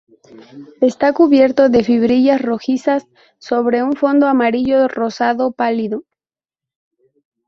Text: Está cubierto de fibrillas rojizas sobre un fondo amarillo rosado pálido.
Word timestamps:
Está 0.81 1.13
cubierto 1.13 1.69
de 1.69 1.83
fibrillas 1.83 2.41
rojizas 2.41 3.05
sobre 3.37 3.83
un 3.83 3.93
fondo 3.93 4.25
amarillo 4.25 4.87
rosado 4.87 5.51
pálido. 5.51 6.05